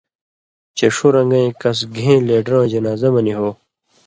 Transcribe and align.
چےۡ 0.77 0.93
ݜُو 0.95 1.07
رن٘گَیں 1.13 1.49
کس 1.61 1.79
گھېں 1.97 2.19
لیڈرہ 2.27 2.57
وَیں 2.59 2.69
جنازہ 2.73 3.07
مہ 3.13 3.21
نی 3.25 3.33
ہو 3.39 3.49